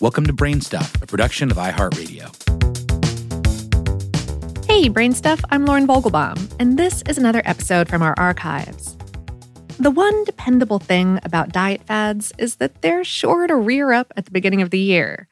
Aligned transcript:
Welcome 0.00 0.24
to 0.28 0.32
Brainstuff, 0.32 1.02
a 1.02 1.06
production 1.06 1.50
of 1.50 1.58
iHeartRadio. 1.58 2.24
Hey, 4.64 4.88
Brainstuff, 4.88 5.44
I'm 5.50 5.66
Lauren 5.66 5.86
Vogelbaum, 5.86 6.50
and 6.58 6.78
this 6.78 7.02
is 7.02 7.18
another 7.18 7.42
episode 7.44 7.86
from 7.86 8.00
our 8.00 8.14
archives. 8.16 8.96
The 9.78 9.90
one 9.90 10.24
dependable 10.24 10.78
thing 10.78 11.20
about 11.22 11.52
diet 11.52 11.82
fads 11.82 12.32
is 12.38 12.56
that 12.56 12.80
they're 12.80 13.04
sure 13.04 13.46
to 13.46 13.54
rear 13.54 13.92
up 13.92 14.10
at 14.16 14.24
the 14.24 14.30
beginning 14.30 14.62
of 14.62 14.70
the 14.70 14.78
year. 14.78 15.28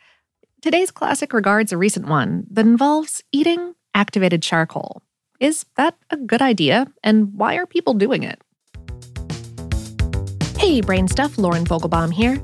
Today's 0.60 0.90
classic 0.90 1.32
regards 1.32 1.72
a 1.72 1.78
recent 1.78 2.06
one 2.06 2.46
that 2.50 2.66
involves 2.66 3.24
eating 3.32 3.74
activated 3.94 4.42
charcoal. 4.42 5.00
Is 5.40 5.64
that 5.76 5.96
a 6.10 6.18
good 6.18 6.42
idea, 6.42 6.92
and 7.02 7.32
why 7.32 7.56
are 7.56 7.64
people 7.64 7.94
doing 7.94 8.22
it? 8.22 8.38
Hey, 10.58 10.82
Brainstuff, 10.82 11.38
Lauren 11.38 11.64
Vogelbaum 11.64 12.12
here. 12.12 12.38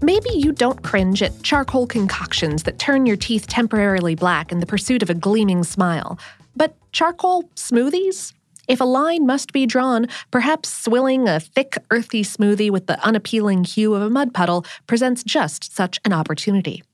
Maybe 0.00 0.30
you 0.32 0.52
don't 0.52 0.84
cringe 0.84 1.24
at 1.24 1.42
charcoal 1.42 1.84
concoctions 1.84 2.62
that 2.62 2.78
turn 2.78 3.04
your 3.04 3.16
teeth 3.16 3.48
temporarily 3.48 4.14
black 4.14 4.52
in 4.52 4.60
the 4.60 4.66
pursuit 4.66 5.02
of 5.02 5.10
a 5.10 5.14
gleaming 5.14 5.64
smile. 5.64 6.20
But 6.54 6.76
charcoal 6.92 7.50
smoothies? 7.56 8.32
If 8.68 8.80
a 8.80 8.84
line 8.84 9.26
must 9.26 9.52
be 9.52 9.66
drawn, 9.66 10.06
perhaps 10.30 10.68
swilling 10.68 11.26
a 11.26 11.40
thick, 11.40 11.78
earthy 11.90 12.22
smoothie 12.22 12.70
with 12.70 12.86
the 12.86 13.04
unappealing 13.04 13.64
hue 13.64 13.94
of 13.94 14.02
a 14.02 14.10
mud 14.10 14.32
puddle 14.32 14.64
presents 14.86 15.24
just 15.24 15.74
such 15.74 15.98
an 16.04 16.12
opportunity. 16.12 16.84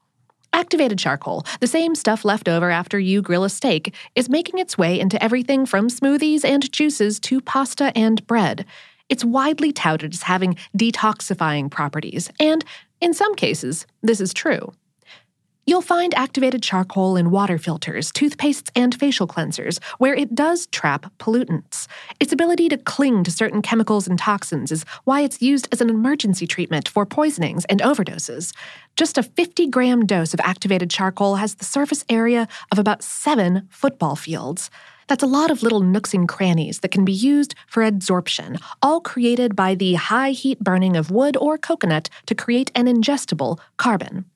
Activated 0.54 0.98
charcoal, 0.98 1.44
the 1.60 1.66
same 1.66 1.94
stuff 1.94 2.24
left 2.24 2.48
over 2.48 2.70
after 2.70 2.98
you 2.98 3.20
grill 3.20 3.44
a 3.44 3.50
steak, 3.50 3.92
is 4.14 4.30
making 4.30 4.58
its 4.58 4.78
way 4.78 4.98
into 4.98 5.22
everything 5.22 5.66
from 5.66 5.88
smoothies 5.88 6.42
and 6.42 6.72
juices 6.72 7.20
to 7.20 7.42
pasta 7.42 7.92
and 7.94 8.26
bread. 8.26 8.64
It's 9.10 9.24
widely 9.24 9.72
touted 9.72 10.14
as 10.14 10.22
having 10.22 10.56
detoxifying 10.78 11.70
properties, 11.70 12.30
and 12.40 12.64
in 13.04 13.12
some 13.12 13.34
cases, 13.34 13.86
this 14.02 14.18
is 14.18 14.32
true. 14.32 14.72
You'll 15.66 15.80
find 15.80 16.12
activated 16.14 16.62
charcoal 16.62 17.16
in 17.16 17.30
water 17.30 17.56
filters, 17.56 18.12
toothpastes, 18.12 18.70
and 18.76 18.94
facial 18.94 19.26
cleansers, 19.26 19.82
where 19.96 20.14
it 20.14 20.34
does 20.34 20.66
trap 20.66 21.06
pollutants. 21.18 21.86
Its 22.20 22.34
ability 22.34 22.68
to 22.68 22.76
cling 22.76 23.24
to 23.24 23.30
certain 23.30 23.62
chemicals 23.62 24.06
and 24.06 24.18
toxins 24.18 24.70
is 24.70 24.84
why 25.04 25.22
it's 25.22 25.40
used 25.40 25.66
as 25.72 25.80
an 25.80 25.88
emergency 25.88 26.46
treatment 26.46 26.86
for 26.86 27.06
poisonings 27.06 27.64
and 27.64 27.80
overdoses. 27.80 28.54
Just 28.96 29.16
a 29.16 29.22
50 29.22 29.68
gram 29.68 30.04
dose 30.04 30.34
of 30.34 30.40
activated 30.40 30.90
charcoal 30.90 31.36
has 31.36 31.54
the 31.54 31.64
surface 31.64 32.04
area 32.10 32.46
of 32.70 32.78
about 32.78 33.02
seven 33.02 33.66
football 33.70 34.16
fields. 34.16 34.70
That's 35.08 35.22
a 35.22 35.26
lot 35.26 35.50
of 35.50 35.62
little 35.62 35.80
nooks 35.80 36.12
and 36.12 36.28
crannies 36.28 36.80
that 36.80 36.90
can 36.90 37.06
be 37.06 37.12
used 37.12 37.54
for 37.68 37.82
adsorption, 37.82 38.60
all 38.82 39.00
created 39.00 39.56
by 39.56 39.74
the 39.74 39.94
high 39.94 40.32
heat 40.32 40.60
burning 40.60 40.94
of 40.94 41.10
wood 41.10 41.38
or 41.38 41.56
coconut 41.56 42.10
to 42.26 42.34
create 42.34 42.70
an 42.74 42.86
ingestible 42.86 43.58
carbon. 43.78 44.26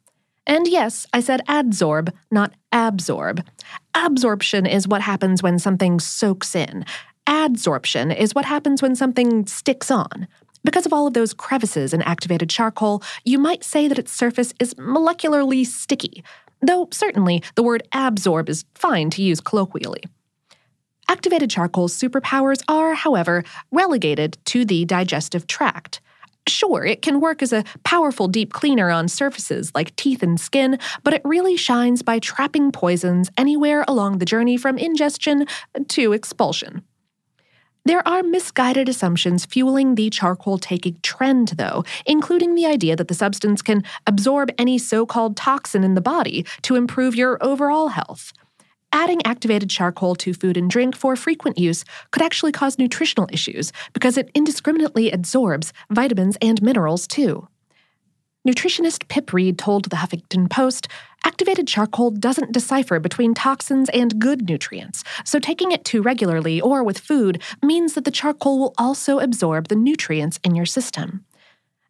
And 0.49 0.67
yes, 0.67 1.07
I 1.13 1.21
said 1.21 1.43
adsorb, 1.47 2.11
not 2.31 2.55
absorb. 2.73 3.47
Absorption 3.95 4.65
is 4.65 4.89
what 4.89 5.03
happens 5.03 5.43
when 5.43 5.59
something 5.59 6.01
soaks 6.01 6.57
in. 6.57 6.87
Adsorption 7.27 8.17
is 8.17 8.35
what 8.35 8.47
happens 8.47 8.81
when 8.81 8.97
something 8.97 9.47
sticks 9.47 9.91
on. 9.91 10.27
Because 10.65 10.87
of 10.87 10.93
all 10.95 11.07
of 11.07 11.13
those 11.13 11.35
crevices 11.35 11.93
in 11.93 12.01
activated 12.03 12.49
charcoal, 12.49 13.03
you 13.25 13.39
might 13.39 13.63
say 13.63 13.89
that 13.89 13.99
its 13.99 14.11
surface 14.11 14.55
is 14.59 14.75
molecularly 14.75 15.67
sticky, 15.67 16.25
though 16.63 16.89
certainly 16.91 17.43
the 17.55 17.63
word 17.63 17.87
absorb 17.93 18.49
is 18.49 18.65
fine 18.75 19.11
to 19.11 19.23
use 19.23 19.41
colloquially. 19.41 20.03
Activated 21.09 21.51
charcoal's 21.51 21.97
superpowers 21.97 22.63
are, 22.69 22.95
however, 22.95 23.45
relegated 23.71 24.39
to 24.47 24.65
the 24.65 24.87
digestive 24.87 25.47
tract. 25.47 26.01
Sure, 26.49 26.85
it 26.85 27.03
can 27.03 27.21
work 27.21 27.43
as 27.43 27.53
a 27.53 27.65
powerful 27.85 28.27
deep 28.27 28.53
cleaner 28.55 28.91
on 28.91 29.07
surfaces 29.07 29.71
like 29.75 29.95
teeth 29.97 30.23
and 30.23 30.41
skin, 30.41 30.79
but 31.05 31.13
it 31.13 31.21
really 31.25 31.57
shines 31.57 32.03
by 32.03 32.19
trapping 32.19 32.73
poisons 32.73 33.31
anywhere 33.37 33.85
along 33.87 34.19
the 34.19 34.25
journey 34.25 34.57
from 34.57 34.79
ingestion 34.79 35.47
to 35.89 36.13
expulsion. 36.13 36.83
There 37.85 38.07
are 38.07 38.23
misguided 38.23 38.89
assumptions 38.89 39.47
fueling 39.47 39.95
the 39.95 40.11
charcoal 40.11 40.59
taking 40.59 40.99
trend, 41.03 41.49
though, 41.57 41.85
including 42.07 42.55
the 42.55 42.67
idea 42.67 42.97
that 42.97 43.09
the 43.09 43.15
substance 43.15 43.63
can 43.63 43.83
absorb 44.07 44.51
any 44.59 44.79
so 44.79 45.07
called 45.07 45.37
toxin 45.37 45.85
in 45.85 45.95
the 45.95 46.01
body 46.01 46.45
to 46.63 46.75
improve 46.77 47.15
your 47.15 47.43
overall 47.43 47.89
health. 47.89 48.33
Adding 48.99 49.25
activated 49.25 49.71
charcoal 49.71 50.17
to 50.17 50.35
food 50.35 50.57
and 50.57 50.69
drink 50.69 50.97
for 50.97 51.15
frequent 51.15 51.57
use 51.57 51.85
could 52.11 52.21
actually 52.21 52.51
cause 52.51 52.81
nutritional 52.81 53.29
issues 53.33 53.73
because 53.93 54.19
it 54.19 54.29
indiscriminately 54.35 55.13
absorbs 55.13 55.73
vitamins 55.89 56.37
and 56.43 56.61
minerals 56.61 57.07
too. 57.07 57.47
Nutritionist 58.45 59.07
Pip 59.07 59.33
Reed 59.33 59.57
told 59.57 59.85
the 59.85 59.95
Huffington 59.95 60.51
Post 60.51 60.89
activated 61.23 61.69
charcoal 61.69 62.11
doesn't 62.11 62.51
decipher 62.51 62.99
between 62.99 63.35
toxins 63.35 63.89
and 63.91 64.19
good 64.19 64.49
nutrients, 64.49 65.05
so 65.25 65.39
taking 65.39 65.71
it 65.71 65.85
too 65.85 66.03
regularly 66.03 66.61
or 66.61 66.83
with 66.83 66.99
food 66.99 67.41
means 67.63 67.95
that 67.95 68.05
the 68.05 68.11
charcoal 68.11 68.59
will 68.59 68.75
also 68.79 69.21
absorb 69.21 69.69
the 69.69 69.77
nutrients 69.77 70.41
in 70.43 70.57
your 70.57 70.67
system. 70.67 71.25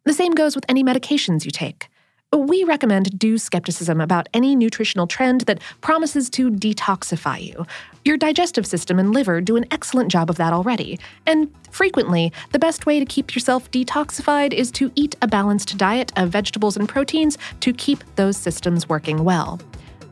The 0.05 0.13
same 0.13 0.33
goes 0.33 0.53
with 0.53 0.65
any 0.69 0.83
medications 0.83 1.43
you 1.43 1.49
take. 1.49 1.89
We 2.35 2.63
recommend 2.63 3.17
due 3.17 3.39
skepticism 3.39 3.99
about 3.99 4.29
any 4.35 4.55
nutritional 4.55 5.07
trend 5.07 5.41
that 5.41 5.59
promises 5.81 6.29
to 6.31 6.51
detoxify 6.51 7.41
you. 7.41 7.65
Your 8.05 8.17
digestive 8.17 8.67
system 8.67 8.99
and 8.99 9.13
liver 9.13 9.41
do 9.41 9.55
an 9.55 9.65
excellent 9.71 10.11
job 10.11 10.29
of 10.29 10.37
that 10.37 10.53
already, 10.53 10.99
and 11.25 11.51
frequently, 11.71 12.31
the 12.51 12.59
best 12.59 12.85
way 12.85 12.99
to 12.99 13.05
keep 13.05 13.33
yourself 13.33 13.71
detoxified 13.71 14.53
is 14.53 14.69
to 14.73 14.91
eat 14.93 15.15
a 15.23 15.27
balanced 15.27 15.75
diet 15.77 16.11
of 16.17 16.29
vegetables 16.29 16.77
and 16.77 16.87
proteins 16.87 17.35
to 17.61 17.73
keep 17.73 18.03
those 18.15 18.37
systems 18.37 18.87
working 18.87 19.23
well. 19.23 19.59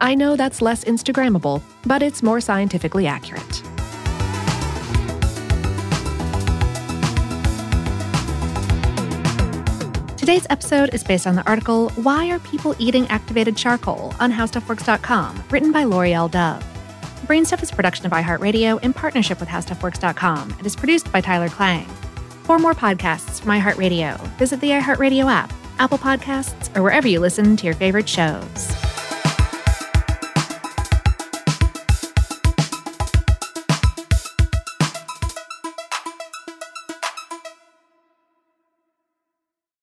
I 0.01 0.15
know 0.15 0.35
that's 0.35 0.61
less 0.61 0.83
Instagrammable, 0.85 1.61
but 1.85 2.01
it's 2.01 2.23
more 2.23 2.41
scientifically 2.41 3.05
accurate. 3.05 3.76
Today's 10.27 10.47
episode 10.49 10.93
is 10.93 11.05
based 11.05 11.25
on 11.25 11.35
the 11.35 11.47
article 11.47 11.87
Why 11.91 12.29
Are 12.31 12.39
People 12.39 12.75
Eating 12.79 13.07
Activated 13.07 13.55
Charcoal 13.55 14.13
on 14.19 14.29
HowStuffWorks.com, 14.29 15.41
written 15.49 15.71
by 15.71 15.85
Laurie 15.85 16.11
L. 16.11 16.27
Dove. 16.27 16.65
Brainstuff 17.27 17.63
is 17.63 17.71
a 17.71 17.73
production 17.73 18.05
of 18.05 18.11
iHeartRadio 18.11 18.83
in 18.83 18.91
partnership 18.91 19.39
with 19.39 19.47
HowStuffWorks.com 19.47 20.51
and 20.51 20.67
is 20.67 20.75
produced 20.75 21.09
by 21.13 21.21
Tyler 21.21 21.47
Klang. 21.47 21.85
For 22.43 22.59
more 22.59 22.73
podcasts 22.73 23.39
from 23.39 23.51
iHeartRadio, 23.51 24.19
visit 24.37 24.59
the 24.59 24.71
iHeartRadio 24.71 25.31
app, 25.31 25.53
Apple 25.79 25.97
Podcasts, 25.97 26.75
or 26.75 26.83
wherever 26.83 27.07
you 27.07 27.21
listen 27.21 27.55
to 27.55 27.65
your 27.65 27.75
favorite 27.75 28.09
shows. 28.09 28.75